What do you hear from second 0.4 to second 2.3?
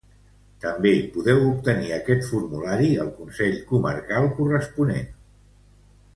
També podeu obtenir aquest